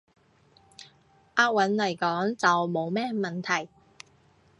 [1.37, 3.69] 押韻來講，就冇乜問題